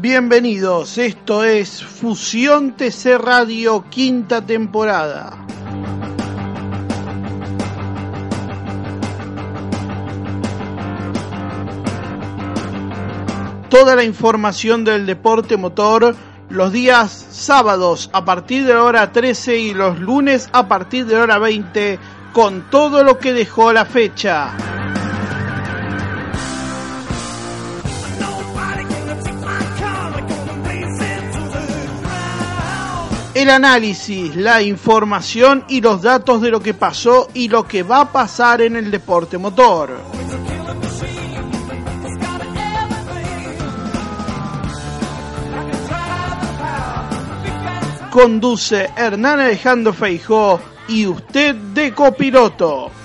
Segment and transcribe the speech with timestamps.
[0.00, 5.44] Bienvenidos, esto es Fusión TC Radio quinta temporada.
[13.68, 16.14] Toda la información del deporte motor
[16.48, 21.16] los días sábados a partir de la hora 13 y los lunes a partir de
[21.16, 21.98] la hora 20
[22.32, 24.52] con todo lo que dejó la fecha.
[33.38, 38.00] El análisis, la información y los datos de lo que pasó y lo que va
[38.00, 39.96] a pasar en el deporte motor.
[48.10, 52.97] Conduce Hernán Alejandro Feijó y usted de copiloto.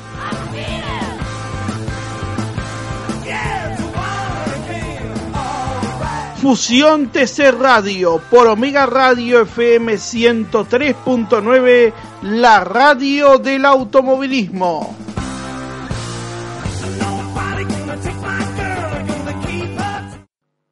[6.43, 14.93] Fusión TC Radio por Omega Radio FM 103.9, la radio del automovilismo.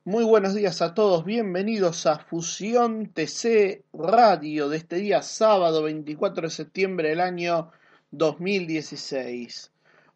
[0.03, 6.47] Muy buenos días a todos, bienvenidos a Fusión TC Radio de este día sábado 24
[6.47, 7.72] de septiembre del año
[8.11, 9.70] 2016.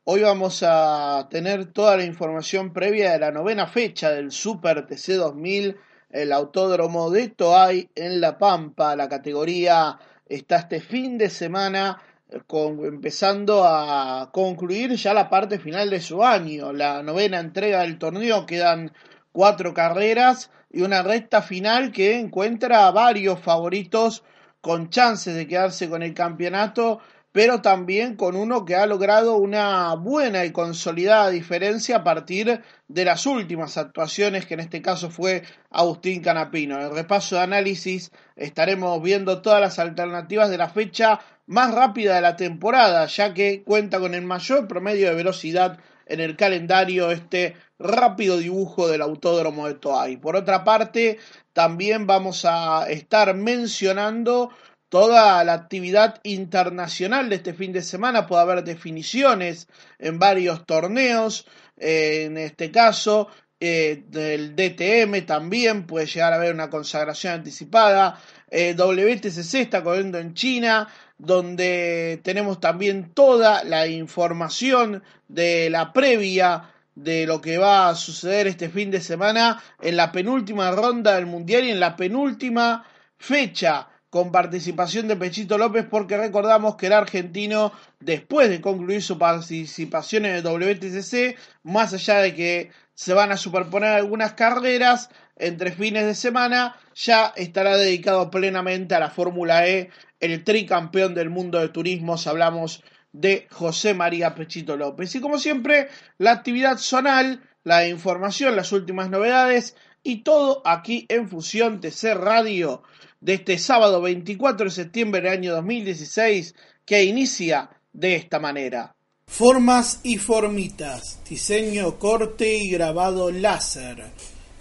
[0.07, 5.13] Hoy vamos a tener toda la información previa de la novena fecha del Super TC
[5.13, 5.77] 2000,
[6.11, 8.95] el autódromo de Toay en La Pampa.
[8.95, 9.97] La categoría
[10.29, 11.99] está este fin de semana
[12.45, 16.71] con, empezando a concluir ya la parte final de su año.
[16.71, 18.91] La novena entrega del torneo quedan
[19.31, 24.23] cuatro carreras y una recta final que encuentra a varios favoritos
[24.61, 26.99] con chances de quedarse con el campeonato
[27.35, 33.03] pero también con uno que ha logrado una buena y consolidada diferencia a partir de
[33.03, 36.75] las últimas actuaciones, que en este caso fue Agustín Canapino.
[36.75, 42.15] En el repaso de análisis estaremos viendo todas las alternativas de la fecha más rápida
[42.15, 47.11] de la temporada, ya que cuenta con el mayor promedio de velocidad en el calendario
[47.11, 50.15] este rápido dibujo del autódromo de Toay.
[50.15, 51.19] Por otra parte,
[51.51, 54.51] también vamos a estar mencionando
[54.95, 58.25] toda la actividad internacional de este fin de semana.
[58.25, 59.67] Puede haber definiciones
[59.99, 61.45] en varios torneos.
[61.75, 63.27] En este caso,
[63.59, 68.17] eh, del DTM también puede llegar a haber una consagración anticipada.
[68.49, 76.69] Eh, WTCC está corriendo en China, donde tenemos también toda la información de la previa
[76.95, 81.25] de lo que va a suceder este fin de semana en la penúltima ronda del
[81.25, 82.85] Mundial y en la penúltima
[83.17, 89.17] fecha con participación de Pechito López porque recordamos que el argentino después de concluir su
[89.17, 95.71] participación en el WTCC, más allá de que se van a superponer algunas carreras entre
[95.71, 99.89] fines de semana, ya estará dedicado plenamente a la Fórmula E,
[100.21, 105.13] el tricampeón del mundo de turismos, hablamos de José María Pechito López.
[105.15, 111.27] Y como siempre, la actividad zonal, la información, las últimas novedades y todo aquí en
[111.27, 112.83] Fusión TC Radio
[113.25, 116.53] de este sábado 24 de septiembre del año 2016
[116.85, 118.95] que inicia de esta manera.
[119.25, 124.05] Formas y formitas, diseño, corte y grabado láser.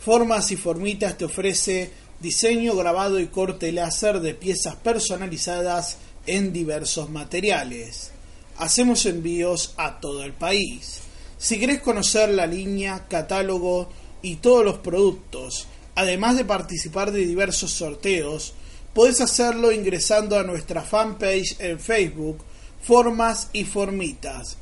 [0.00, 7.10] Formas y formitas te ofrece diseño, grabado y corte láser de piezas personalizadas en diversos
[7.10, 8.12] materiales.
[8.56, 11.00] Hacemos envíos a todo el país.
[11.36, 13.90] Si querés conocer la línea, catálogo
[14.22, 18.54] y todos los productos, Además de participar de diversos sorteos,
[18.92, 22.38] puedes hacerlo ingresando a nuestra fanpage en Facebook,
[22.82, 24.56] Formas y Formitas.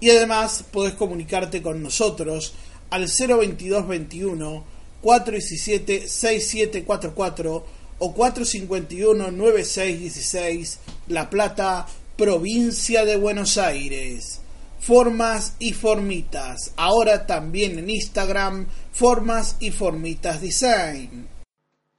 [0.00, 2.54] Y además puedes comunicarte con nosotros
[2.90, 4.64] al 02221
[5.00, 7.66] 417 6744
[7.98, 10.78] o 451 9616
[11.08, 11.86] La Plata,
[12.16, 14.40] provincia de Buenos Aires.
[14.86, 16.74] Formas y Formitas.
[16.76, 21.26] Ahora también en Instagram, Formas y Formitas Design.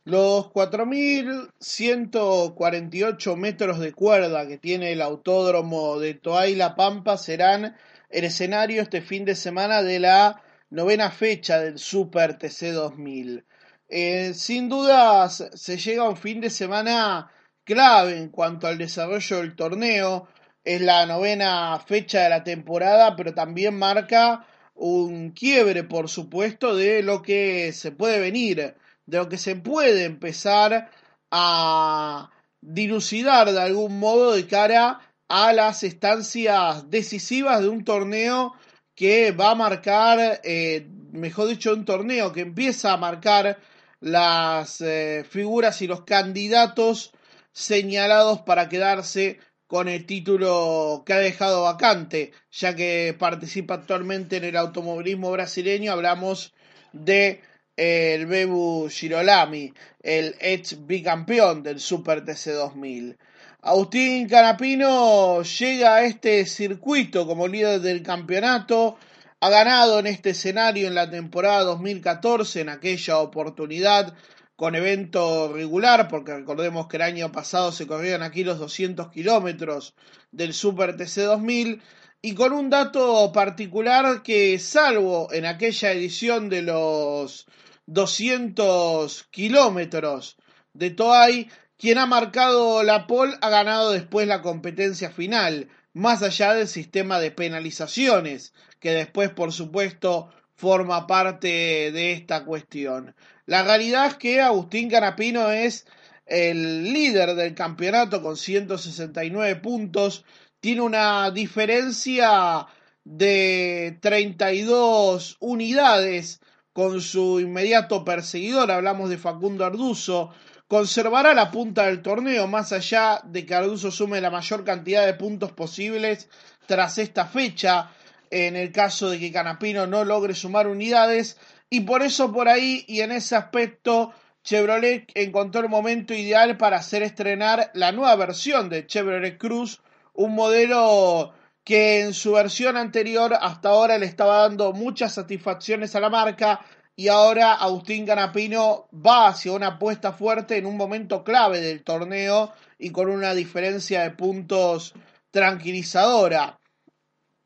[0.03, 7.75] Los 4.148 metros de cuerda que tiene el autódromo de Toay La Pampa serán
[8.11, 13.45] el escenario este fin de semana de la novena fecha del Super TC 2000.
[13.89, 17.31] Eh, sin dudas se llega a un fin de semana
[17.63, 20.27] clave en cuanto al desarrollo del torneo.
[20.65, 27.03] Es la novena fecha de la temporada, pero también marca un quiebre, por supuesto, de
[27.03, 28.75] lo que se puede venir,
[29.05, 30.89] de lo que se puede empezar
[31.29, 32.31] a
[32.61, 38.53] dilucidar de algún modo de cara a las estancias decisivas de un torneo
[38.95, 43.59] que va a marcar, eh, mejor dicho, un torneo que empieza a marcar
[43.99, 47.11] las eh, figuras y los candidatos
[47.51, 49.39] señalados para quedarse
[49.75, 55.91] con el título que ha dejado vacante, ya que participa actualmente en el automovilismo brasileño.
[55.91, 56.53] Hablamos
[56.93, 57.41] de
[57.75, 63.17] eh, el Bebu Girolami, el ex bicampeón del Super TC 2000.
[63.63, 68.97] Agustín Canapino llega a este circuito como líder del campeonato.
[69.41, 74.13] Ha ganado en este escenario en la temporada 2014, en aquella oportunidad
[74.55, 79.95] con evento regular, porque recordemos que el año pasado se corrieron aquí los 200 kilómetros
[80.31, 81.81] del Super TC 2000,
[82.21, 87.45] y con un dato particular que salvo en aquella edición de los
[87.85, 90.37] 200 kilómetros
[90.73, 96.53] de Toay, quien ha marcado la pole ha ganado después la competencia final, más allá
[96.53, 103.13] del sistema de penalizaciones, que después, por supuesto, forma parte de esta cuestión.
[103.45, 105.85] La realidad es que Agustín Canapino es
[106.25, 110.25] el líder del campeonato con 169 puntos,
[110.59, 112.65] tiene una diferencia
[113.03, 116.41] de 32 unidades
[116.73, 120.31] con su inmediato perseguidor, hablamos de Facundo Arduzo,
[120.67, 125.13] conservará la punta del torneo, más allá de que Arduzo sume la mayor cantidad de
[125.13, 126.29] puntos posibles
[126.65, 127.91] tras esta fecha,
[128.31, 131.37] en el caso de que Canapino no logre sumar unidades,
[131.69, 134.13] y por eso por ahí y en ese aspecto
[134.43, 139.81] Chevrolet encontró el momento ideal para hacer estrenar la nueva versión de Chevrolet Cruz,
[140.13, 141.33] un modelo
[141.63, 146.61] que en su versión anterior hasta ahora le estaba dando muchas satisfacciones a la marca
[146.95, 152.53] y ahora Agustín Canapino va hacia una apuesta fuerte en un momento clave del torneo
[152.77, 154.93] y con una diferencia de puntos
[155.31, 156.59] tranquilizadora.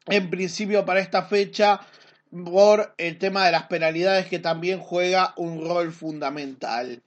[0.06, 1.80] En principio para esta fecha
[2.32, 7.02] por el tema de las penalidades que también juega un rol fundamental.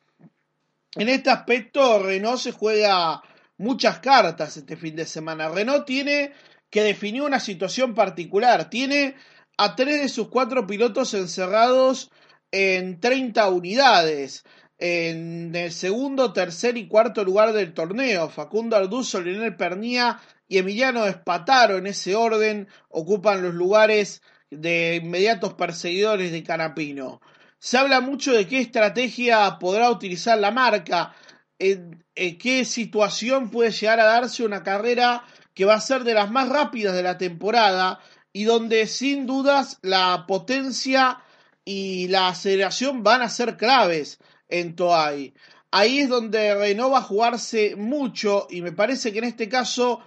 [0.94, 3.22] En este aspecto Renault se juega
[3.56, 5.48] muchas cartas este fin de semana.
[5.48, 6.32] Renault tiene
[6.70, 8.68] que definir una situación particular.
[8.68, 9.14] Tiene
[9.56, 12.10] a tres de sus cuatro pilotos encerrados
[12.50, 14.44] en 30 unidades.
[14.78, 21.06] En el segundo, tercer y cuarto lugar del torneo, Facundo Arduzo, Lionel Pernía y Emiliano
[21.06, 24.22] Espataro en ese orden ocupan los lugares
[24.52, 27.20] de inmediatos perseguidores de Canapino.
[27.58, 31.14] Se habla mucho de qué estrategia podrá utilizar la marca,
[31.58, 36.30] en, qué situación puede llegar a darse una carrera que va a ser de las
[36.30, 38.00] más rápidas de la temporada
[38.32, 41.22] y donde sin dudas la potencia
[41.64, 44.18] y la aceleración van a ser claves
[44.48, 45.32] en Toay.
[45.70, 50.00] Ahí es donde Renault va a jugarse mucho y me parece que en este caso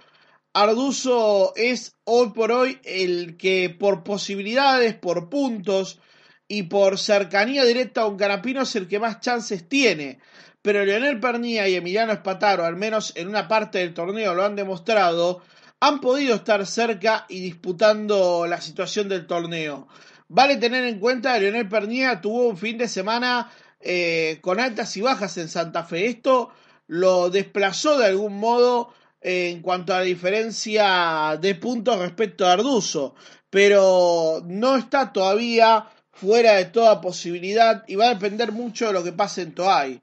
[0.58, 6.00] Arduzo es hoy por hoy el que por posibilidades, por puntos
[6.48, 10.18] y por cercanía directa a un canapino es el que más chances tiene.
[10.62, 14.56] Pero Leonel Pernía y Emiliano Espataro, al menos en una parte del torneo, lo han
[14.56, 15.42] demostrado,
[15.78, 19.88] han podido estar cerca y disputando la situación del torneo.
[20.28, 24.96] Vale tener en cuenta que Leonel Pernía tuvo un fin de semana eh, con altas
[24.96, 26.06] y bajas en Santa Fe.
[26.06, 26.48] Esto
[26.86, 28.94] lo desplazó de algún modo
[29.28, 33.16] en cuanto a la diferencia de puntos respecto a Arduzo,
[33.50, 39.02] pero no está todavía fuera de toda posibilidad y va a depender mucho de lo
[39.02, 40.00] que pase en Toay.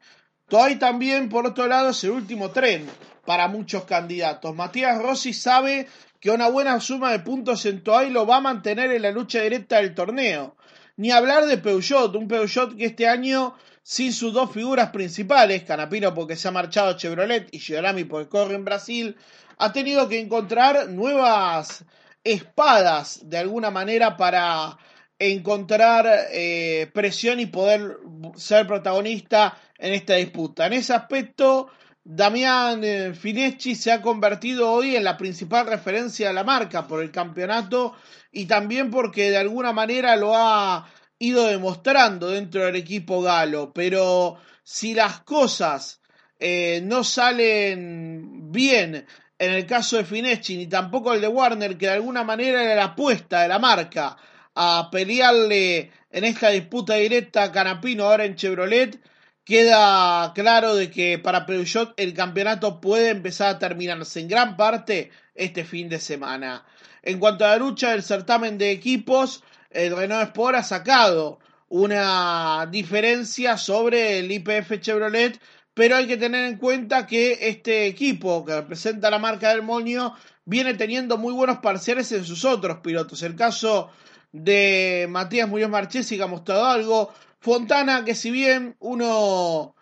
[0.50, 2.86] Toay también, por otro lado, es el último tren
[3.26, 4.54] para muchos candidatos.
[4.54, 5.88] Matías Rossi sabe
[6.20, 9.42] que una buena suma de puntos en Toay lo va a mantener en la lucha
[9.42, 10.58] directa del torneo.
[10.98, 16.14] Ni hablar de Peugeot, un Peugeot que este año, sin sus dos figuras principales, Canapino
[16.14, 19.18] porque se ha marchado Chevrolet y Giorami porque corre en Brasil,
[19.58, 21.84] ha tenido que encontrar nuevas
[22.24, 24.78] espadas de alguna manera para
[25.20, 27.98] encontrar eh, presión y poder
[28.36, 30.66] ser protagonista en esta disputa.
[30.66, 31.70] En ese aspecto,
[32.04, 37.02] Damián eh, Fineschi se ha convertido hoy en la principal referencia de la marca por
[37.02, 37.96] el campeonato
[38.32, 40.86] y también porque de alguna manera lo ha
[41.24, 43.72] ido demostrando dentro del equipo galo.
[43.74, 46.02] Pero si las cosas
[46.40, 49.06] eh, no salen bien
[49.40, 52.76] en el caso de Fineschi, ni tampoco el de Warner, que de alguna manera era
[52.76, 54.16] la apuesta de la marca
[54.56, 59.00] a pelearle en esta disputa directa a Canapino ahora en Chevrolet,
[59.44, 65.12] queda claro de que para Peugeot el campeonato puede empezar a terminarse en gran parte
[65.36, 66.64] este fin de semana.
[67.02, 71.40] En cuanto a la lucha del certamen de equipos, el Renault Sport ha sacado
[71.70, 75.40] una diferencia sobre el IPF Chevrolet,
[75.74, 80.14] pero hay que tener en cuenta que este equipo que representa la marca del Moño
[80.46, 83.24] viene teniendo muy buenos parciales en sus otros pilotos.
[83.24, 83.90] El caso
[84.32, 87.14] de Matías Muñoz Marchesi que ha mostrado algo.
[87.40, 89.76] Fontana, que si bien uno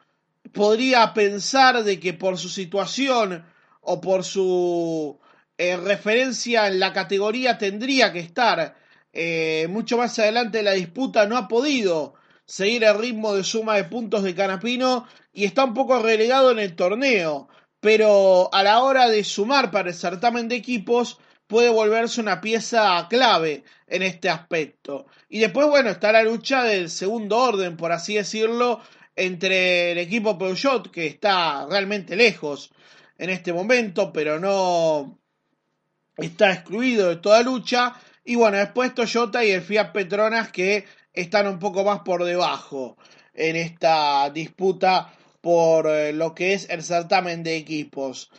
[0.53, 3.45] podría pensar de que por su situación
[3.81, 5.19] o por su
[5.57, 8.75] eh, referencia en la categoría tendría que estar
[9.13, 12.13] eh, mucho más adelante de la disputa, no ha podido
[12.45, 16.59] seguir el ritmo de suma de puntos de Canapino y está un poco relegado en
[16.59, 17.47] el torneo.
[17.79, 21.17] Pero a la hora de sumar para el certamen de equipos,
[21.51, 25.07] puede volverse una pieza clave en este aspecto.
[25.27, 28.79] Y después, bueno, está la lucha del segundo orden, por así decirlo,
[29.17, 32.71] entre el equipo Peugeot, que está realmente lejos
[33.17, 35.19] en este momento, pero no
[36.15, 37.95] está excluido de toda lucha.
[38.23, 42.97] Y bueno, después Toyota y el Fiat Petronas, que están un poco más por debajo
[43.33, 48.29] en esta disputa por eh, lo que es el certamen de equipos.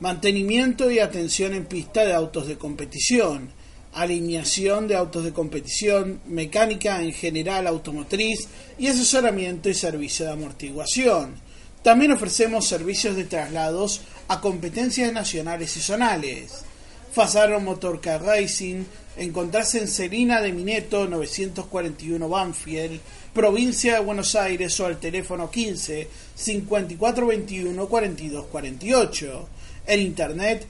[0.00, 3.52] mantenimiento y atención en pista de autos de competición,
[3.94, 8.48] alineación de autos de competición, mecánica en general automotriz
[8.78, 11.34] y asesoramiento y servicio de amortiguación.
[11.82, 16.64] También ofrecemos servicios de traslados a competencias nacionales y zonales.
[17.12, 18.84] Fasaro Motorcar Racing,
[19.16, 23.00] encontrarse en Serina de Mineto 941 Banfield,
[23.32, 29.48] provincia de Buenos Aires o al teléfono 15 5421 4248.
[29.86, 30.66] En internet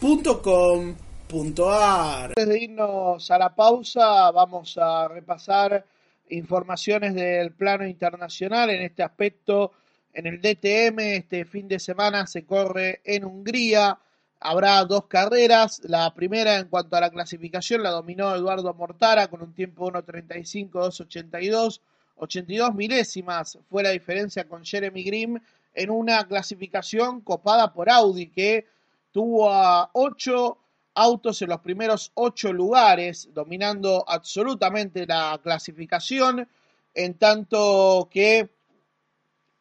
[0.00, 5.84] www.walterfasaro.com.ar Antes de irnos a la pausa, vamos a repasar
[6.30, 9.72] informaciones del plano internacional en este aspecto.
[10.12, 13.98] En el DTM, este fin de semana se corre en Hungría.
[14.40, 15.80] Habrá dos carreras.
[15.84, 20.70] La primera, en cuanto a la clasificación, la dominó Eduardo Mortara con un tiempo 1.35,
[20.70, 21.80] 2.82.
[22.16, 25.40] 82 milésimas fue la diferencia con Jeremy Grimm
[25.74, 28.66] en una clasificación copada por Audi que
[29.14, 30.58] tuvo a 8
[30.94, 36.48] autos en los primeros ocho lugares, dominando absolutamente la clasificación,
[36.92, 38.50] en tanto que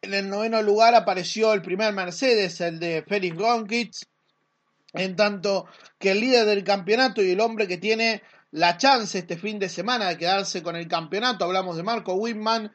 [0.01, 4.05] en el noveno lugar apareció el primer Mercedes, el de Félix Ronkitz,
[4.93, 5.67] en tanto
[6.00, 9.69] que el líder del campeonato y el hombre que tiene la chance este fin de
[9.69, 12.74] semana de quedarse con el campeonato, hablamos de Marco Whitman,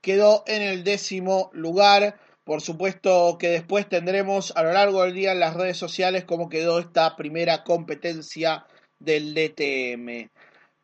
[0.00, 5.32] quedó en el décimo lugar por supuesto que después tendremos a lo largo del día
[5.32, 8.66] en las redes sociales cómo quedó esta primera competencia
[8.98, 10.28] del DTM.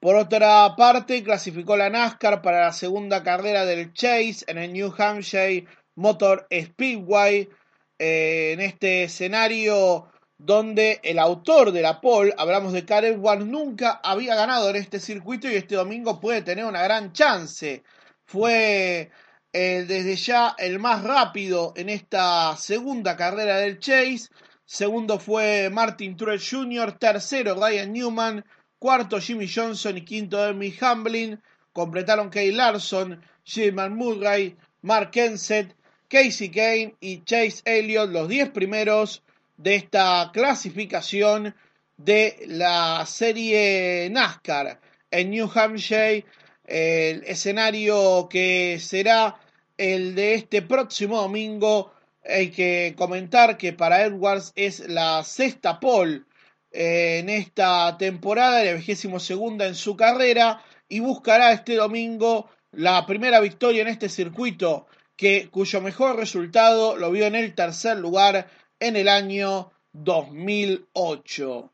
[0.01, 4.95] Por otra parte, clasificó la NASCAR para la segunda carrera del Chase en el New
[4.97, 7.51] Hampshire Motor Speedway.
[7.99, 14.01] Eh, en este escenario donde el autor de la pole, hablamos de Karel Edwards, nunca
[14.03, 17.83] había ganado en este circuito y este domingo puede tener una gran chance.
[18.25, 19.11] Fue
[19.53, 24.29] eh, desde ya el más rápido en esta segunda carrera del Chase.
[24.65, 28.45] Segundo fue Martin Truex Jr., tercero Ryan Newman,
[28.79, 31.41] cuarto Jimmy Johnson y quinto Emmy Hamlin.
[31.73, 35.75] Completaron Kay Larson, Gilman Murray, Mark Kenseth,
[36.09, 39.23] Casey Kane y Chase Elliott, los diez primeros
[39.57, 41.55] de esta clasificación
[41.97, 44.81] de la serie NASCAR
[45.11, 46.25] en New Hampshire
[46.71, 49.41] el escenario que será
[49.77, 51.93] el de este próximo domingo.
[52.25, 56.23] Hay que comentar que para Edwards es la sexta pole
[56.71, 63.05] eh, en esta temporada, la vigésimo segunda en su carrera y buscará este domingo la
[63.05, 64.87] primera victoria en este circuito
[65.17, 71.73] que cuyo mejor resultado lo vio en el tercer lugar en el año 2008.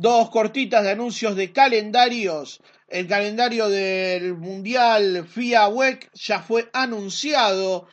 [0.00, 7.86] Dos cortitas de anuncios de calendarios el calendario del Mundial FIA WEC ya fue anunciado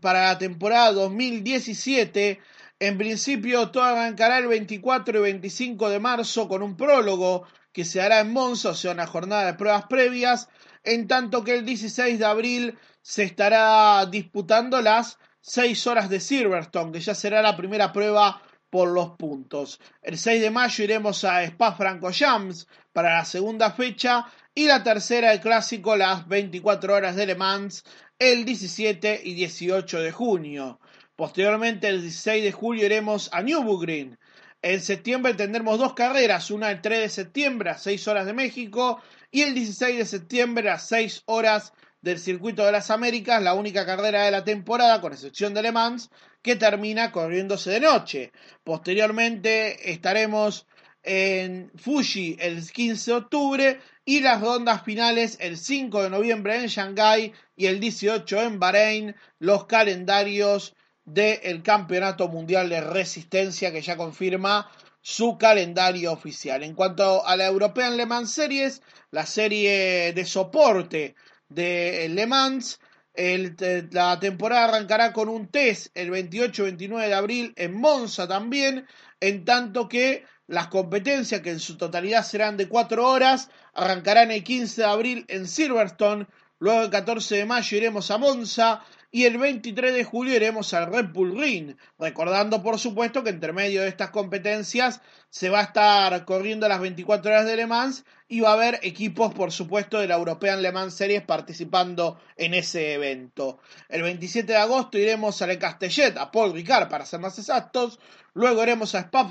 [0.00, 2.40] para la temporada 2017.
[2.80, 8.00] En principio todo arrancará el 24 y 25 de marzo con un prólogo que se
[8.00, 10.48] hará en Monza, o sea, una jornada de pruebas previas,
[10.82, 16.90] en tanto que el 16 de abril se estará disputando las 6 horas de Silverstone,
[16.90, 19.80] que ya será la primera prueba por los puntos.
[20.00, 25.32] El 6 de mayo iremos a Spa Francorchamps para la segunda fecha y la tercera
[25.32, 27.84] el clásico las 24 horas de Le Mans
[28.18, 30.80] el 17 y 18 de junio.
[31.16, 34.16] Posteriormente el 16 de julio iremos a Nürburgring.
[34.62, 39.02] En septiembre tendremos dos carreras, una el 3 de septiembre a 6 horas de México
[39.30, 43.84] y el 16 de septiembre a 6 horas del Circuito de las Américas, la única
[43.84, 46.10] carrera de la temporada, con excepción de Le Mans,
[46.42, 48.32] que termina corriéndose de noche.
[48.64, 50.66] Posteriormente estaremos
[51.02, 56.66] en Fuji el 15 de octubre y las rondas finales el 5 de noviembre en
[56.66, 60.74] Shanghái y el 18 en Bahrein, los calendarios
[61.04, 64.70] del Campeonato Mundial de Resistencia que ya confirma
[65.02, 66.62] su calendario oficial.
[66.62, 71.14] En cuanto a la European Le Mans Series, la serie de soporte
[71.48, 72.80] de Le Mans,
[73.14, 78.86] la temporada arrancará con un test el 28-29 de abril en Monza también,
[79.20, 84.42] en tanto que las competencias, que en su totalidad serán de cuatro horas, arrancarán el
[84.42, 86.26] 15 de abril en Silverstone,
[86.58, 90.92] luego el 14 de mayo iremos a Monza y el 23 de julio iremos al
[90.92, 95.64] Red Bull Ring, recordando por supuesto que entre medio de estas competencias se va a
[95.64, 99.98] estar corriendo las 24 horas de Le Mans y va a haber equipos por supuesto
[99.98, 103.58] de la European Le Mans Series participando en ese evento.
[103.88, 107.98] El 27 de agosto iremos a Le Castellet, a Paul Ricard para ser más exactos,
[108.34, 109.28] luego iremos a Spa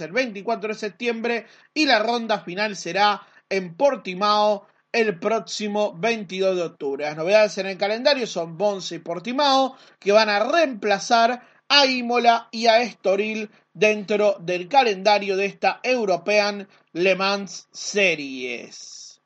[0.00, 6.62] el 24 de septiembre y la ronda final será en Portimao el próximo 22 de
[6.62, 7.04] octubre.
[7.04, 12.48] Las novedades en el calendario son Bonce y Portimao, que van a reemplazar a Imola
[12.50, 19.20] y a Estoril dentro del calendario de esta European Le Mans Series.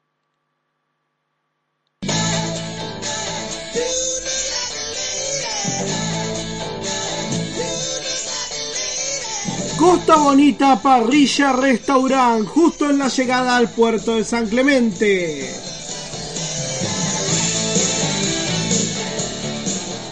[9.76, 15.52] Costa Bonita Parrilla Restaurant, justo en la llegada al puerto de San Clemente.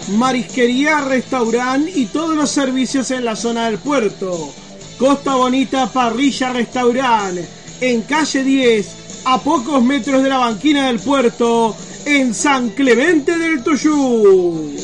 [0.09, 4.53] Marisquería, restaurant y todos los servicios en la zona del puerto.
[4.98, 7.38] Costa Bonita Parrilla Restaurant,
[7.80, 8.87] en calle 10,
[9.26, 14.74] a pocos metros de la banquina del puerto, en San Clemente del Tuyú.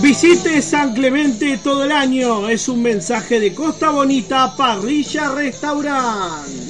[0.00, 2.48] Visite San Clemente todo el año.
[2.48, 6.67] Es un mensaje de Costa Bonita Parrilla Restaurant.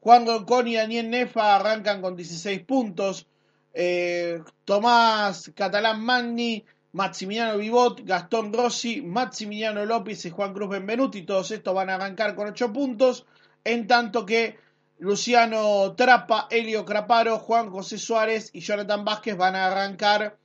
[0.00, 3.26] Juan Gonconi y Daniel Nefa arrancan con 16 puntos.
[3.74, 11.50] Eh, Tomás Catalán Magni, Maximiliano Vivot, Gastón Rossi, Maximiliano López y Juan Cruz Benvenuti, todos
[11.50, 13.26] estos van a arrancar con 8 puntos,
[13.64, 14.58] en tanto que
[14.98, 20.38] Luciano Trapa, Elio Craparo, Juan José Suárez y Jonathan Vázquez van a arrancar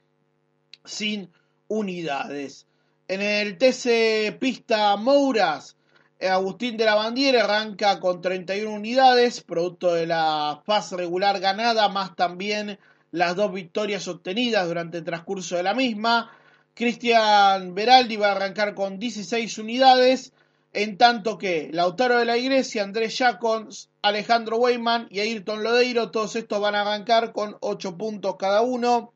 [0.85, 1.31] sin
[1.67, 2.67] unidades.
[3.07, 5.75] En el TC Pista Mouras,
[6.21, 12.15] Agustín de la Bandiera arranca con 31 unidades, producto de la fase regular ganada, más
[12.15, 12.79] también
[13.11, 16.31] las dos victorias obtenidas durante el transcurso de la misma.
[16.73, 20.33] Cristian Beraldi va a arrancar con 16 unidades,
[20.71, 26.35] en tanto que Lautaro de la Iglesia, Andrés Jacons, Alejandro Weyman y Ayrton Lodeiro, todos
[26.35, 29.13] estos van a arrancar con 8 puntos cada uno.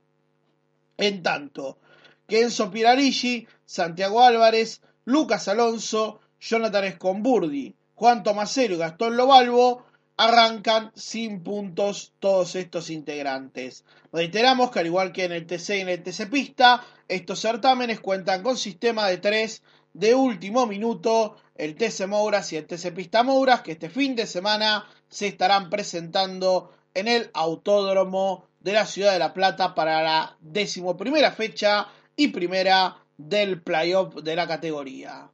[0.97, 1.79] En tanto,
[2.27, 9.85] Kenzo Pirarigi, Santiago Álvarez, Lucas Alonso, Jonathan Escomburdi, Juan Tomasero y Gastón Lobalvo
[10.17, 13.85] arrancan sin puntos todos estos integrantes.
[14.11, 18.01] Reiteramos que al igual que en el TC y en el TC Pista, estos certámenes
[18.01, 19.63] cuentan con sistema de tres
[19.93, 24.27] de último minuto, el TC Mouras y el TC Pista Mouras, que este fin de
[24.27, 30.37] semana se estarán presentando en el Autódromo de la Ciudad de La Plata para la
[30.41, 31.87] decimoprimera fecha
[32.17, 35.29] y primera del playoff de la categoría.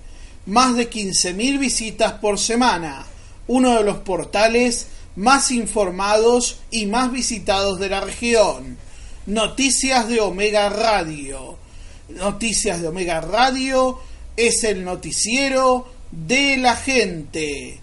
[0.45, 3.05] Más de 15.000 visitas por semana.
[3.47, 8.77] Uno de los portales más informados y más visitados de la región
[9.29, 11.59] Noticias de Omega Radio.
[12.09, 13.99] Noticias de Omega Radio
[14.35, 17.79] es el noticiero de la gente.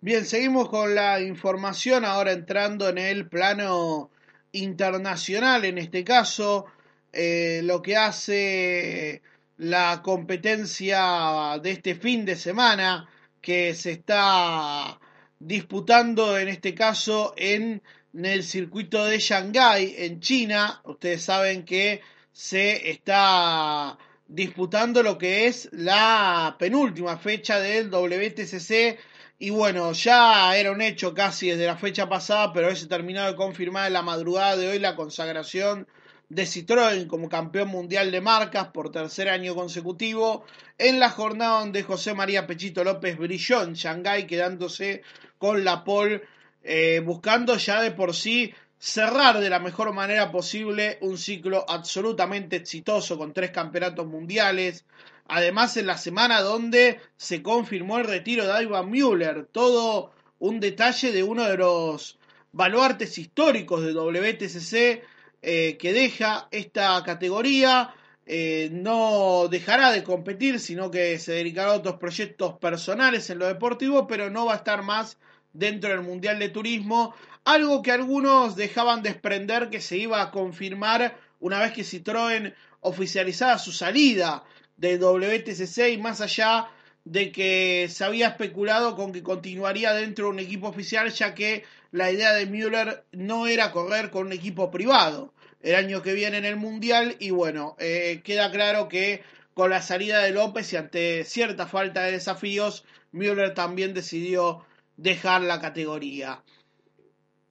[0.00, 4.10] Bien, seguimos con la información ahora entrando en el plano
[4.50, 6.66] internacional, en este caso,
[7.12, 9.22] eh, lo que hace
[9.58, 13.08] la competencia de este fin de semana
[13.40, 14.98] que se está
[15.38, 17.82] disputando en este caso en,
[18.24, 20.80] el circuito de Shanghái en China.
[20.84, 22.00] Ustedes saben que
[22.32, 23.98] se está
[24.28, 28.98] disputando lo que es la penúltima fecha del WTCC
[29.38, 33.26] y bueno, ya era un hecho casi desde la fecha pasada, pero hoy se terminó
[33.26, 35.86] de confirmar en la madrugada de hoy la consagración
[36.28, 40.44] de Citroën como campeón mundial de marcas por tercer año consecutivo
[40.78, 45.02] en la jornada donde José María Pechito López brilló en Shanghái quedándose
[45.38, 46.22] con la pole
[46.66, 52.56] eh, buscando ya de por sí cerrar de la mejor manera posible un ciclo absolutamente
[52.56, 54.84] exitoso con tres campeonatos mundiales.
[55.28, 61.12] Además, en la semana donde se confirmó el retiro de Ivan Müller, todo un detalle
[61.12, 62.18] de uno de los
[62.52, 65.02] baluartes históricos de WTCC
[65.42, 67.94] eh, que deja esta categoría.
[68.28, 73.46] Eh, no dejará de competir, sino que se dedicará a otros proyectos personales en lo
[73.46, 75.16] deportivo, pero no va a estar más
[75.58, 77.14] dentro del Mundial de Turismo,
[77.44, 83.58] algo que algunos dejaban desprender que se iba a confirmar una vez que Citroën oficializara
[83.58, 84.44] su salida
[84.76, 86.68] de WTCC y más allá
[87.04, 91.64] de que se había especulado con que continuaría dentro de un equipo oficial, ya que
[91.92, 96.38] la idea de Müller no era correr con un equipo privado el año que viene
[96.38, 97.14] en el Mundial.
[97.20, 99.22] Y bueno, eh, queda claro que
[99.54, 104.65] con la salida de López y ante cierta falta de desafíos, Müller también decidió
[104.96, 106.42] dejar la categoría.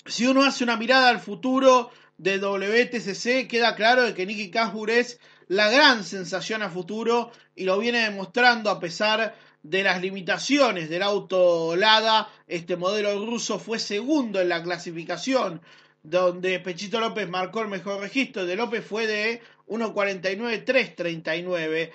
[0.06, 4.90] Si uno hace una mirada al futuro de WTCC, queda claro de que Nicky Kasbur
[4.90, 10.90] es la gran sensación a futuro y lo viene demostrando a pesar de las limitaciones
[10.90, 12.30] del auto Lada.
[12.48, 15.62] Este modelo ruso fue segundo en la clasificación,
[16.04, 18.46] donde Pechito López marcó el mejor registro.
[18.46, 21.90] De López fue de 1.49.339.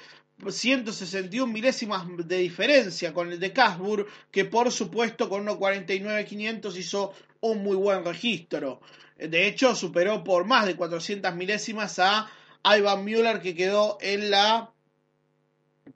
[0.49, 7.63] 161 milésimas de diferencia con el de Casbur, que por supuesto con 1.49.500 hizo un
[7.63, 8.81] muy buen registro.
[9.17, 12.31] De hecho, superó por más de 400 milésimas a
[12.65, 14.71] Ivan Müller, que quedó en la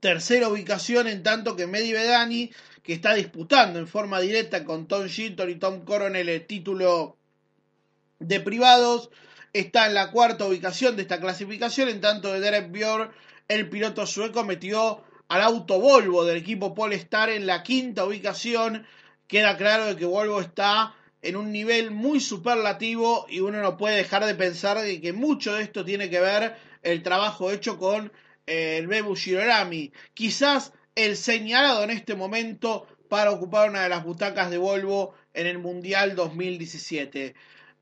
[0.01, 2.51] tercera ubicación, en tanto que Medi Bedani,
[2.83, 7.17] que está disputando en forma directa con Tom Shilton y Tom Coronel el título
[8.19, 9.11] de privados,
[9.53, 13.11] está en la cuarta ubicación de esta clasificación, en tanto que Derek Björn
[13.49, 18.87] el piloto sueco metió al auto Volvo del equipo Polestar en la quinta ubicación.
[19.27, 23.97] Queda claro de que Volvo está en un nivel muy superlativo y uno no puede
[23.97, 28.13] dejar de pensar de que mucho de esto tiene que ver el trabajo hecho con
[28.47, 29.93] eh, el Bebu Shirorami.
[30.13, 35.47] Quizás el señalado en este momento para ocupar una de las butacas de Volvo en
[35.47, 37.35] el Mundial 2017.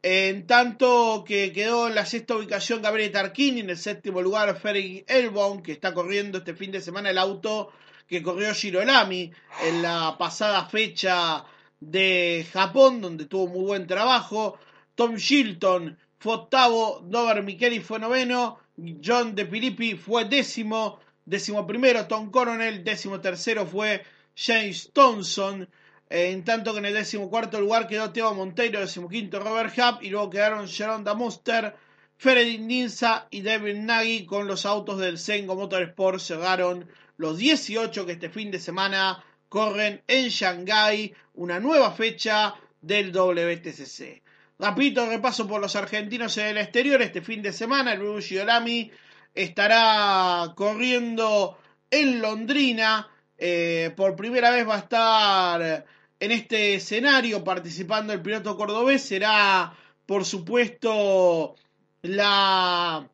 [0.05, 5.05] En tanto que quedó en la sexta ubicación Gabriel Tarquini, en el séptimo lugar Ferry
[5.07, 7.71] Elbon, que está corriendo este fin de semana el auto
[8.09, 9.31] que corrió Girolami
[9.63, 11.45] en la pasada fecha
[11.79, 14.59] de Japón, donde tuvo muy buen trabajo.
[14.97, 18.59] Tom Shilton fue octavo, Dover Micheli fue noveno,
[19.05, 25.69] John De fue décimo, décimo primero, Tom Coronel, décimo tercero fue James Thompson
[26.15, 30.29] en tanto que en el decimocuarto lugar quedó Teo Monteiro, decimoquinto Robert Hub, y luego
[30.29, 31.75] quedaron Sharon Damuster,
[32.19, 36.21] Feredin Ninza y David Nagy con los autos del Sengo Motorsport.
[36.21, 43.11] Cerraron los 18 que este fin de semana corren en Shanghái, una nueva fecha del
[43.11, 44.23] WTCC.
[44.59, 47.01] Rapidito repaso por los argentinos en el exterior.
[47.01, 48.91] Este fin de semana el Bruce Olami
[49.35, 51.57] estará corriendo
[51.91, 53.09] en Londrina.
[53.39, 55.85] Eh, por primera vez va a estar
[56.23, 59.03] en este escenario participando el piloto cordobés.
[59.03, 61.57] Será, por supuesto,
[62.03, 63.11] la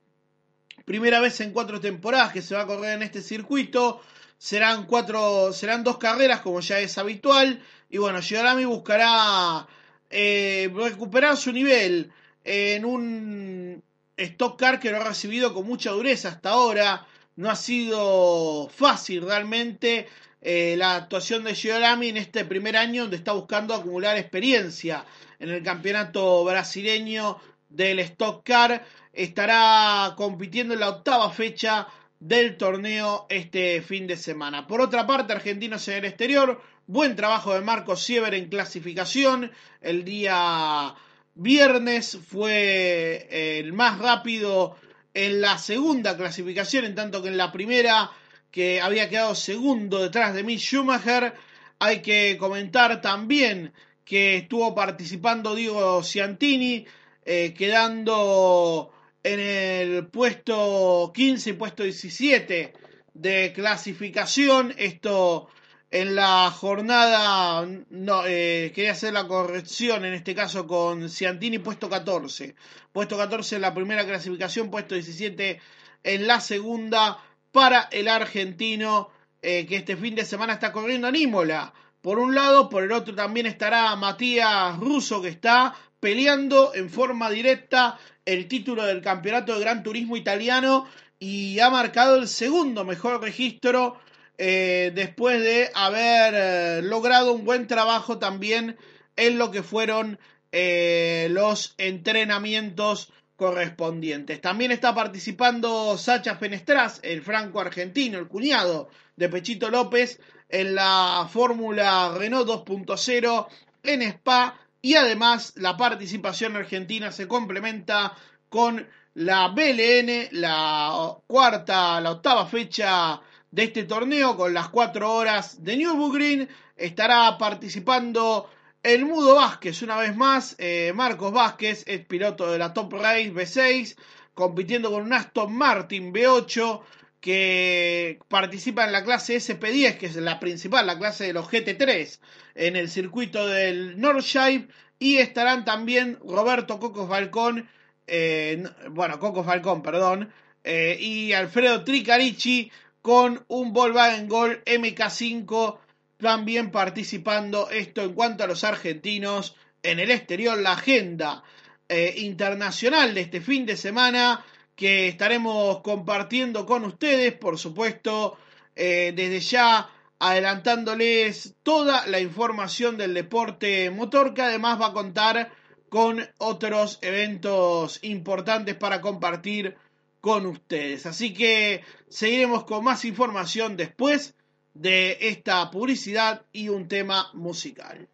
[0.84, 4.02] primera vez en cuatro temporadas que se va a correr en este circuito.
[4.36, 7.62] Serán cuatro, serán dos carreras como ya es habitual.
[7.88, 9.66] Y bueno, Giorami buscará
[10.10, 12.12] eh, recuperar su nivel
[12.44, 13.82] en un
[14.18, 17.06] stock car que lo ha recibido con mucha dureza hasta ahora.
[17.36, 20.08] No ha sido fácil realmente
[20.40, 25.04] eh, la actuación de Giolami en este primer año donde está buscando acumular experiencia
[25.40, 28.84] en el campeonato brasileño del Stock Car.
[29.12, 31.88] Estará compitiendo en la octava fecha
[32.20, 34.66] del torneo este fin de semana.
[34.66, 39.50] Por otra parte, argentinos en el exterior, buen trabajo de Marcos Siever en clasificación.
[39.80, 40.94] El día
[41.34, 44.76] viernes fue el más rápido
[45.14, 48.10] en la segunda clasificación, en tanto que en la primera
[48.50, 51.34] que había quedado segundo detrás de Mick Schumacher.
[51.78, 53.72] Hay que comentar también
[54.04, 56.86] que estuvo participando Diego Ciantini,
[57.24, 62.72] eh, quedando en el puesto 15 y puesto 17
[63.14, 64.74] de clasificación.
[64.78, 65.48] Esto
[65.90, 71.88] en la jornada, no, eh, quería hacer la corrección en este caso con Ciantini, puesto
[71.88, 72.54] 14.
[72.92, 75.60] Puesto 14 en la primera clasificación, puesto 17
[76.04, 77.18] en la segunda
[77.58, 79.10] para el argentino
[79.42, 81.74] eh, que este fin de semana está corriendo en Imola.
[82.00, 87.28] Por un lado, por el otro también estará Matías Russo que está peleando en forma
[87.30, 90.86] directa el título del campeonato de Gran Turismo italiano
[91.18, 93.98] y ha marcado el segundo mejor registro
[94.38, 98.76] eh, después de haber eh, logrado un buen trabajo también
[99.16, 100.20] en lo que fueron
[100.52, 104.40] los entrenamientos correspondientes.
[104.40, 111.28] También está participando Sacha Fenestras, el franco argentino, el cuñado de Pechito López, en la
[111.30, 113.46] Fórmula Renault 2.0
[113.84, 118.12] en Spa y además la participación argentina se complementa
[118.48, 123.20] con la BLN, la cuarta, la octava fecha
[123.52, 126.48] de este torneo con las cuatro horas de Nürburgring.
[126.76, 128.50] Estará participando
[128.82, 130.54] el Mudo Vázquez una vez más.
[130.58, 133.96] Eh, Marcos Vázquez es piloto de la Top Race B6,
[134.34, 136.80] compitiendo con un Aston Martin B8
[137.20, 142.20] que participa en la clase SP10, que es la principal, la clase de los GT3,
[142.54, 144.68] en el circuito del Northshire.
[145.00, 147.68] Y estarán también Roberto Coco Falcón,
[148.06, 150.32] eh, bueno, Coco Falcón, perdón,
[150.64, 155.78] eh, y Alfredo Tricarici con un Volkswagen Gol MK5
[156.18, 161.44] también participando esto en cuanto a los argentinos en el exterior, la agenda
[161.88, 168.36] eh, internacional de este fin de semana que estaremos compartiendo con ustedes, por supuesto,
[168.76, 175.52] eh, desde ya adelantándoles toda la información del deporte motor que además va a contar
[175.88, 179.76] con otros eventos importantes para compartir
[180.20, 181.06] con ustedes.
[181.06, 184.34] Así que seguiremos con más información después
[184.74, 188.08] de esta publicidad y un tema musical.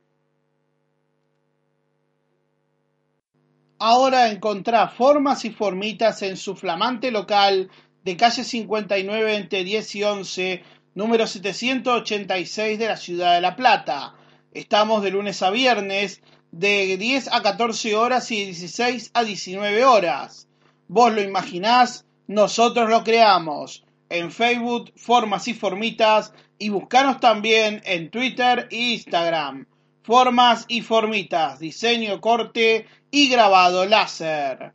[3.78, 7.70] Ahora encontrá formas y formitas en su flamante local
[8.02, 10.62] de calle 59 entre 10 y 11,
[10.94, 14.14] número 786 de la ciudad de La Plata.
[14.52, 19.84] Estamos de lunes a viernes de 10 a 14 horas y de 16 a 19
[19.84, 20.48] horas.
[20.88, 23.83] Vos lo imaginás, nosotros lo creamos.
[24.08, 29.66] En Facebook, Formas y Formitas, y buscanos también en Twitter e Instagram.
[30.02, 34.74] Formas y Formitas, diseño, corte y grabado láser.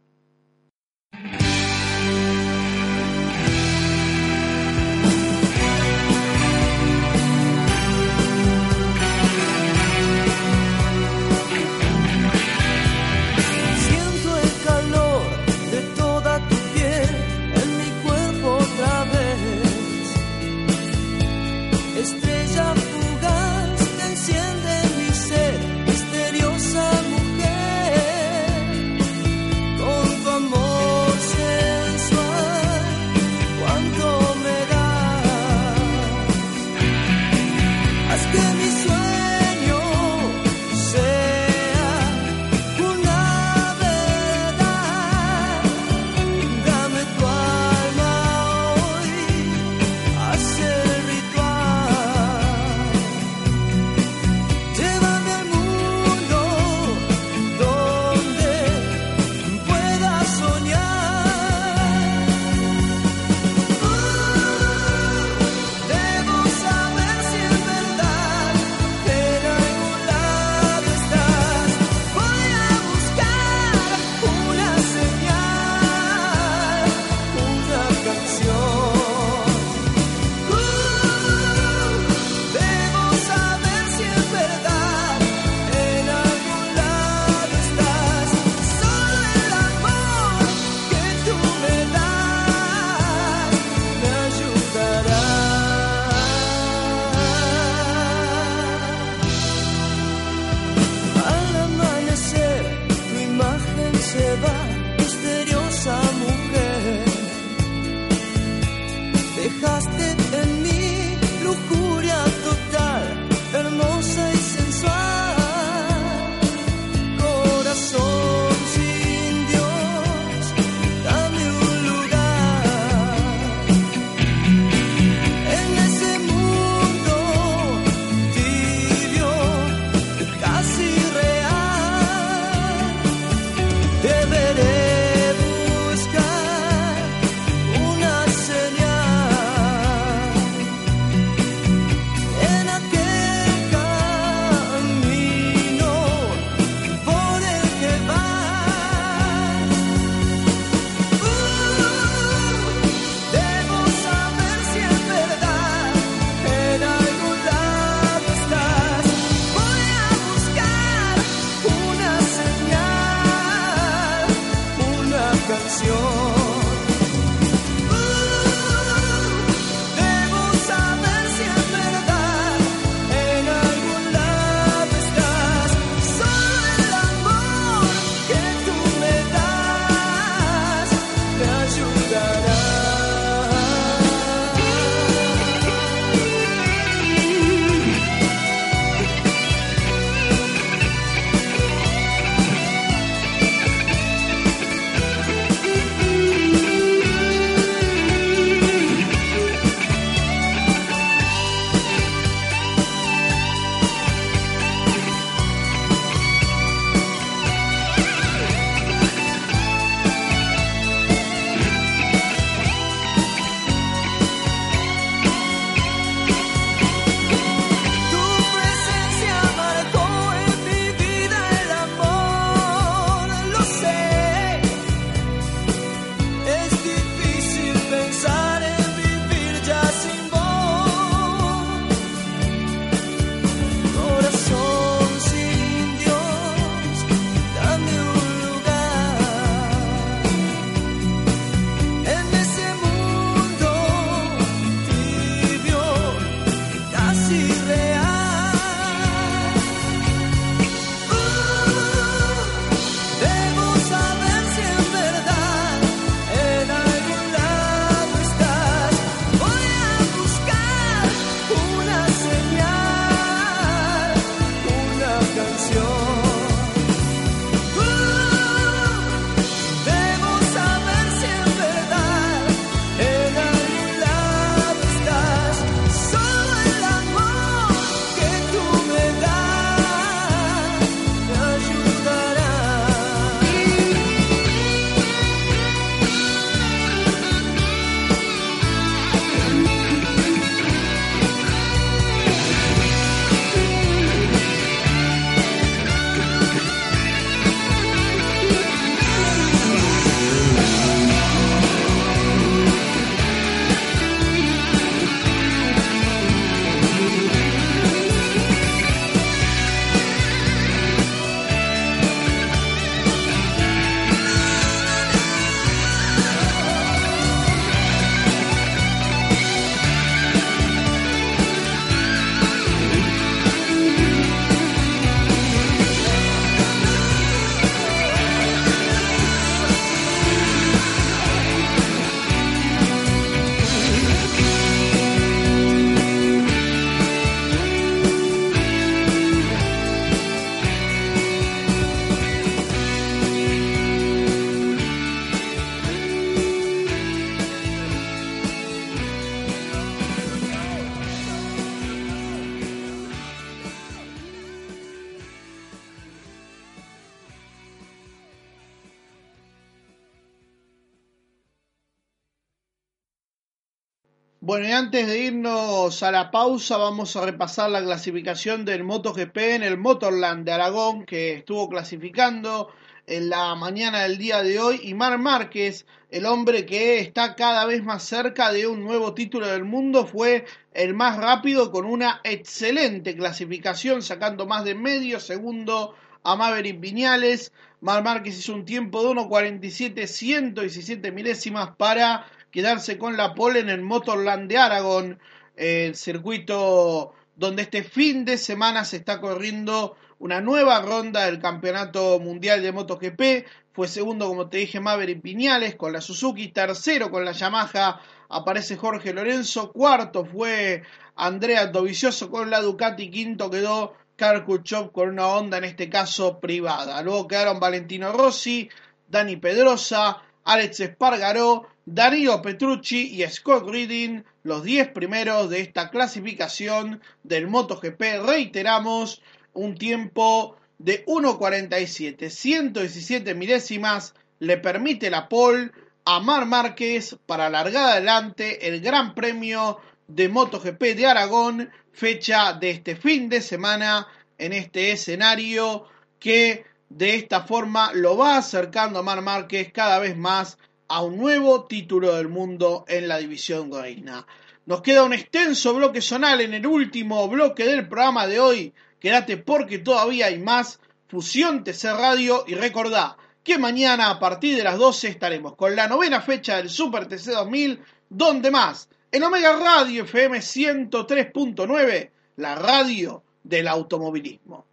[364.60, 369.77] Antes de irnos a la pausa, vamos a repasar la clasificación del MotoGP en el
[369.77, 372.69] Motorland de Aragón, que estuvo clasificando
[373.07, 374.81] en la mañana del día de hoy.
[374.83, 379.47] Y Mar Márquez, el hombre que está cada vez más cerca de un nuevo título
[379.47, 380.43] del mundo, fue
[380.73, 387.53] el más rápido con una excelente clasificación, sacando más de medio segundo a Maverick Viñales.
[387.79, 393.69] Mar Márquez hizo un tiempo de 1.47, 117 milésimas para quedarse con la pole en
[393.69, 395.19] el Motorland de Aragón,
[395.56, 402.19] el circuito donde este fin de semana se está corriendo una nueva ronda del Campeonato
[402.19, 403.47] Mundial de MotoGP.
[403.71, 406.50] Fue segundo, como te dije, Maverick Piñales con la Suzuki.
[406.50, 409.71] Tercero con la Yamaha aparece Jorge Lorenzo.
[409.71, 410.83] Cuarto fue
[411.15, 413.10] Andrea Dovizioso con la Ducati.
[413.10, 414.43] Quinto quedó Karl
[414.91, 417.02] con una Honda, en este caso privada.
[417.02, 418.69] Luego quedaron Valentino Rossi,
[419.08, 427.02] Dani Pedrosa, Alex Espargaró, Darío Petrucci y Scott Reading, los 10 primeros de esta clasificación
[427.23, 428.02] del MotoGP.
[428.25, 429.21] Reiteramos,
[429.54, 435.71] un tiempo de 1.47, 117 milésimas, le permite la pole
[436.06, 442.71] a Mar Márquez para alargar adelante el Gran Premio de MotoGP de Aragón, fecha de
[442.71, 445.85] este fin de semana en este escenario
[446.19, 451.17] que de esta forma lo va acercando a Mar Márquez cada vez más a un
[451.17, 454.25] nuevo título del mundo en la división reina.
[454.65, 458.73] Nos queda un extenso bloque zonal en el último bloque del programa de hoy.
[459.00, 464.63] Quédate porque todavía hay más Fusión TC Radio y recordá que mañana a partir de
[464.63, 467.79] las 12 estaremos con la novena fecha del Super TC 2000,
[468.10, 474.68] donde más, en Omega Radio FM 103.9, la radio del automovilismo.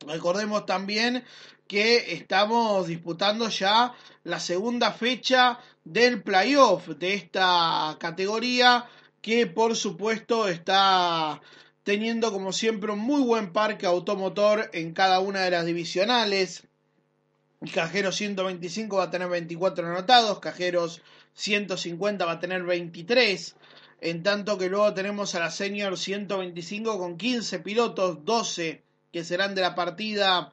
[0.08, 1.24] Recordemos también
[1.68, 3.94] que estamos disputando ya
[4.24, 8.86] la segunda fecha del playoff de esta categoría
[9.22, 11.42] que por supuesto está
[11.84, 16.64] teniendo como siempre un muy buen parque automotor en cada una de las divisionales.
[17.74, 21.02] Cajeros 125 va a tener 24 anotados, Cajeros
[21.34, 23.56] 150 va a tener 23,
[24.02, 28.84] en tanto que luego tenemos a la Senior 125 con 15 pilotos, 12
[29.14, 30.52] que serán de la partida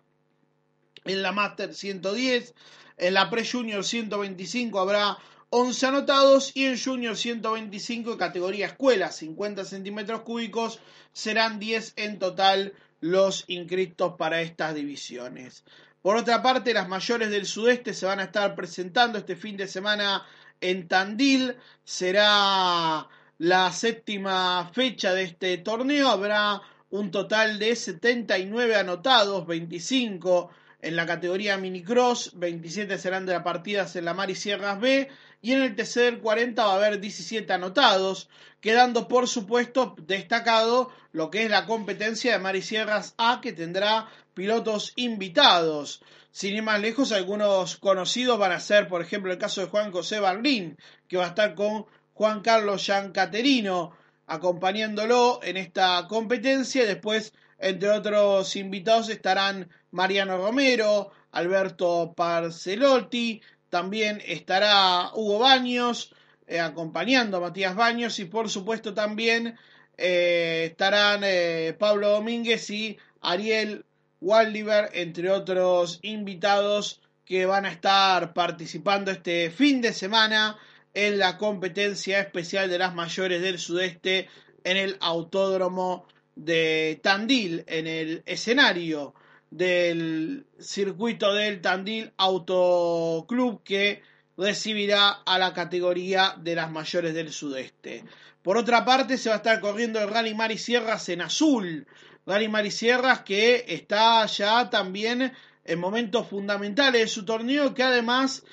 [1.04, 2.54] en la Master 110.
[2.98, 5.16] En la Pre-Junior 125 habrá
[5.48, 10.78] 11 anotados y en Junior 125 categoría escuela 50 centímetros cúbicos
[11.12, 15.64] serán 10 en total los inscritos para estas divisiones.
[16.02, 19.66] Por otra parte, las mayores del sudeste se van a estar presentando este fin de
[19.68, 20.26] semana
[20.60, 21.56] en Tandil.
[21.82, 23.08] Será
[23.38, 26.08] la séptima fecha de este torneo.
[26.08, 26.60] Habrá
[26.90, 30.50] un total de 79 anotados, 25
[30.82, 35.08] en la categoría minicross, 27 serán de las partidas en la Mar y Sierras B
[35.42, 38.28] y en el tercer 40 va a haber 17 anotados,
[38.60, 43.52] quedando por supuesto destacado lo que es la competencia de Mar y Sierras A que
[43.52, 46.02] tendrá pilotos invitados.
[46.32, 49.90] Sin ir más lejos, algunos conocidos van a ser, por ejemplo, el caso de Juan
[49.90, 50.78] José Barlín,
[51.08, 53.92] que va a estar con Juan Carlos Giancaterino
[54.30, 56.86] acompañándolo en esta competencia.
[56.86, 66.14] Después, entre otros invitados, estarán Mariano Romero, Alberto Parcelotti, también estará Hugo Baños
[66.46, 69.56] eh, acompañando a Matías Baños y por supuesto también
[69.96, 73.84] eh, estarán eh, Pablo Domínguez y Ariel
[74.20, 80.56] Waldiver, entre otros invitados que van a estar participando este fin de semana
[80.94, 84.28] en la competencia especial de las mayores del sudeste
[84.64, 89.14] en el autódromo de Tandil, en el escenario
[89.50, 94.02] del circuito del Tandil Auto Club que
[94.36, 98.04] recibirá a la categoría de las mayores del sudeste.
[98.42, 101.86] Por otra parte, se va a estar corriendo el Rally Marisierras en azul.
[102.26, 105.32] Rally Marisierras que está ya también
[105.64, 108.44] en momentos fundamentales de su torneo, que además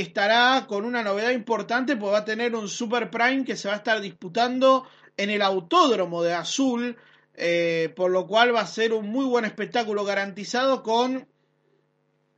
[0.00, 3.74] estará con una novedad importante, pues va a tener un Super Prime que se va
[3.74, 4.86] a estar disputando
[5.16, 6.96] en el autódromo de Azul,
[7.34, 11.28] eh, por lo cual va a ser un muy buen espectáculo garantizado con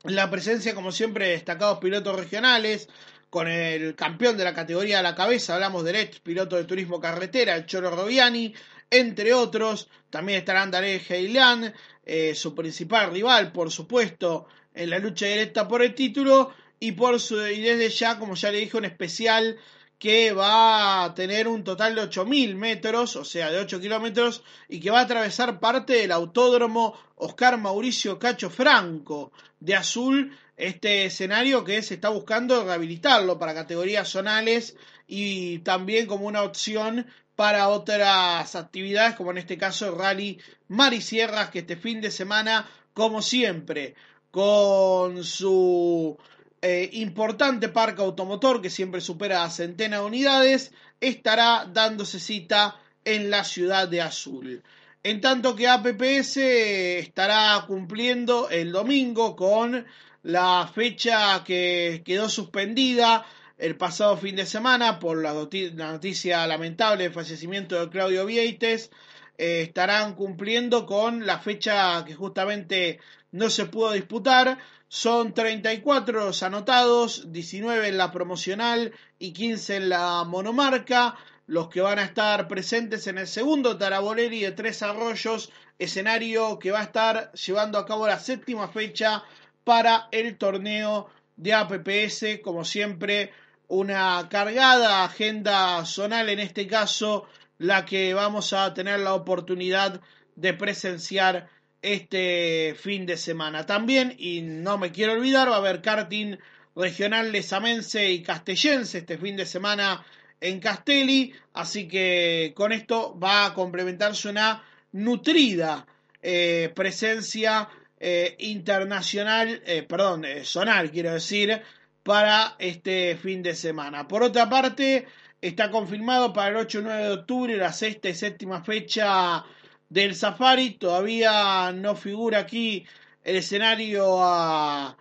[0.05, 2.89] la presencia, como siempre, de destacados pilotos regionales,
[3.31, 7.01] con el campeón de la categoría a la cabeza, hablamos del ex piloto de turismo
[7.01, 8.55] carretera, el Choro Robiani,
[8.91, 15.27] entre otros, también estará Andalé Heilan, eh, su principal rival, por supuesto, en la lucha
[15.27, 18.85] directa por el título, y, por su, y desde ya, como ya le dije, un
[18.85, 19.59] especial
[19.99, 24.81] que va a tener un total de 8.000 metros, o sea, de 8 kilómetros, y
[24.81, 31.65] que va a atravesar parte del autódromo Oscar Mauricio Cacho Franco de Azul, este escenario
[31.65, 38.55] que se está buscando rehabilitarlo para categorías zonales y también como una opción para otras
[38.55, 43.95] actividades, como en este caso el Rally Marisierras, que este fin de semana, como siempre,
[44.31, 46.19] con su
[46.63, 53.31] eh, importante parque automotor que siempre supera a centenas de unidades, estará dándose cita en
[53.31, 54.63] la ciudad de Azul.
[55.03, 59.87] En tanto que APPS estará cumpliendo el domingo con
[60.25, 63.25] la fecha que quedó suspendida
[63.59, 68.91] el pasado fin de semana por la, noticia lamentable del fallecimiento de Claudio Vieites.
[69.39, 72.99] Eh, estarán cumpliendo con la fecha que justamente
[73.37, 74.59] no se pudo disputar.
[74.89, 81.17] Son 34 los anotados, 19 en la promocional y 15 en la monomarca.
[81.47, 86.73] Los que van a estar presentes en el segundo Taraboleri de Tres Arroyos, escenario que
[86.73, 89.23] va a estar llevando a cabo la séptima fecha
[89.63, 92.41] para el torneo de APPS.
[92.43, 93.33] Como siempre,
[93.69, 97.27] una cargada agenda zonal, en este caso,
[97.59, 100.01] la que vamos a tener la oportunidad
[100.37, 101.49] de presenciar
[101.87, 103.65] este fin de semana.
[103.65, 106.37] También, y no me quiero olvidar, va a haber karting
[106.75, 110.05] regional lesamense y castellense este fin de semana
[110.41, 115.87] en Castelli, así que con esto va a complementarse una nutrida
[116.21, 117.69] eh, presencia
[118.01, 121.63] eh, internacional, eh, perdón, zonal quiero decir,
[122.03, 124.09] para este fin de semana.
[124.09, 125.07] Por otra parte,
[125.41, 129.45] está confirmado para el 8 y 9 de octubre la sexta y séptima fecha
[129.89, 130.71] del Safari.
[130.71, 132.87] Todavía no figura aquí
[133.25, 134.97] el escenario a,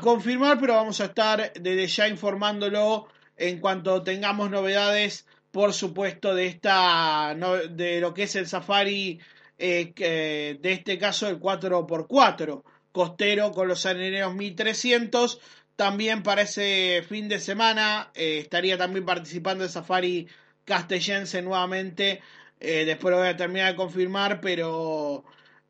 [0.00, 6.46] confirmar, pero vamos a estar desde ya informándolo en cuanto tengamos novedades, por supuesto, de
[6.46, 7.36] esta
[7.70, 9.20] de lo que es el Safari,
[9.58, 12.62] eh, de este caso el 4x4
[12.96, 15.38] costero con los areneros 1300.
[15.76, 20.26] También para ese fin de semana eh, estaría también participando el Safari
[20.64, 22.22] Castellense nuevamente
[22.60, 25.24] eh, después lo voy a terminar de confirmar, pero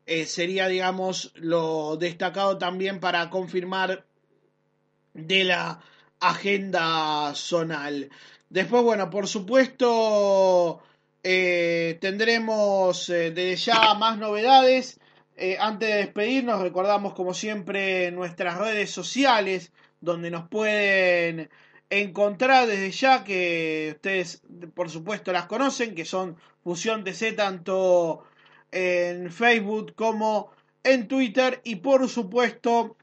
[0.05, 4.05] eh, sería, digamos, lo destacado también para confirmar
[5.13, 5.81] de la
[6.19, 8.09] agenda zonal.
[8.49, 10.81] Después, bueno, por supuesto,
[11.23, 14.99] eh, tendremos desde ya más novedades.
[15.59, 19.71] antes de despedirnos, recordamos como siempre nuestras redes sociales,
[20.01, 21.49] donde nos pueden
[21.89, 24.41] encontrar desde ya, que ustedes
[24.73, 28.23] por supuesto las conocen, que son Fusión TC tanto
[28.71, 30.51] en Facebook como
[30.83, 32.97] en Twitter y por supuesto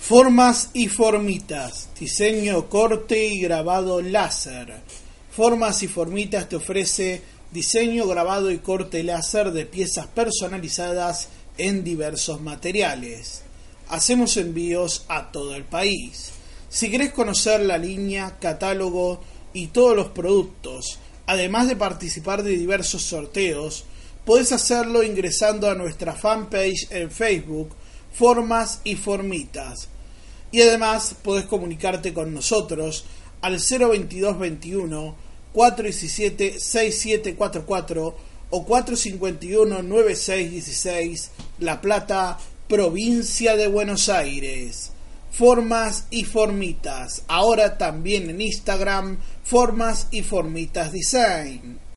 [0.00, 4.80] Formas y formitas, diseño, corte y grabado láser.
[5.30, 7.22] Formas y formitas te ofrece
[7.52, 11.28] diseño, grabado y corte láser de piezas personalizadas
[11.58, 13.42] en diversos materiales.
[13.88, 16.32] Hacemos envíos a todo el país.
[16.68, 19.20] Si querés conocer la línea, catálogo
[19.52, 23.84] y todos los productos, además de participar de diversos sorteos,
[24.24, 27.76] podés hacerlo ingresando a nuestra fanpage en Facebook,
[28.12, 29.89] Formas y Formitas.
[30.52, 33.04] Y además podés comunicarte con nosotros
[33.40, 35.14] al 02221
[35.52, 38.16] 417 6744
[38.50, 41.30] o 451 9616
[41.60, 42.38] La Plata,
[42.68, 44.92] provincia de Buenos Aires.
[45.30, 47.22] Formas y Formitas.
[47.28, 51.89] Ahora también en Instagram, Formas y Formitas Design.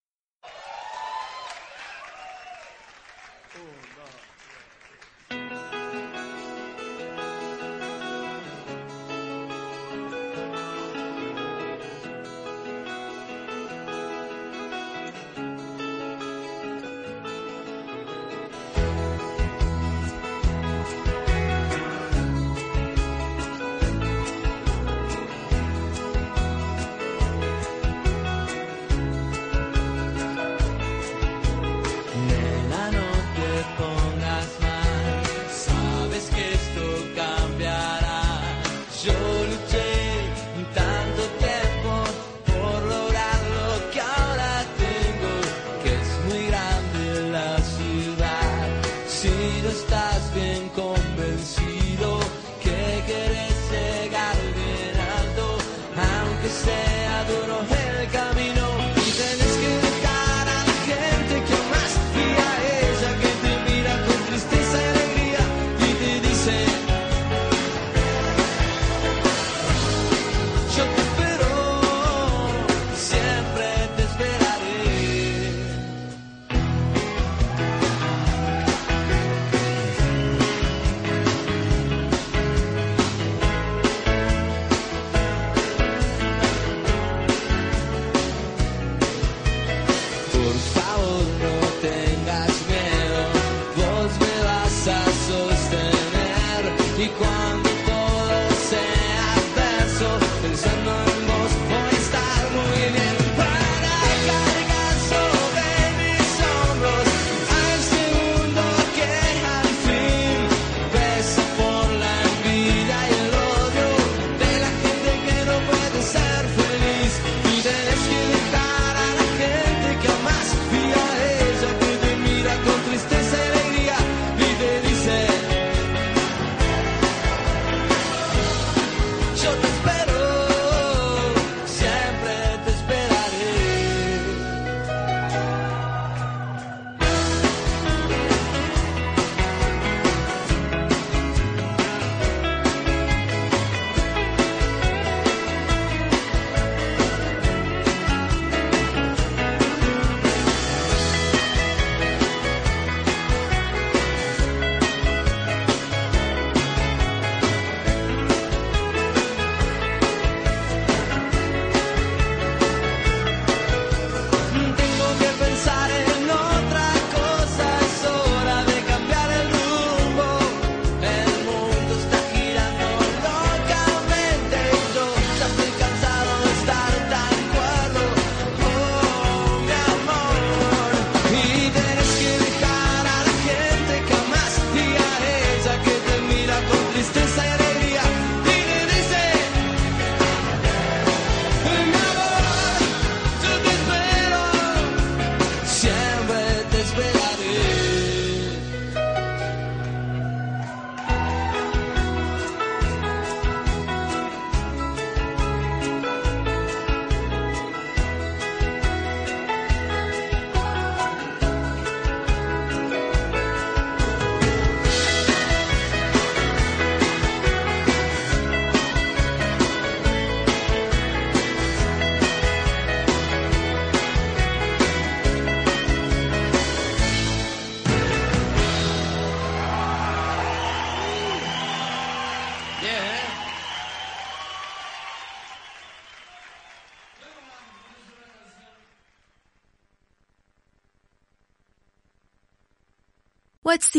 [97.03, 97.52] E quando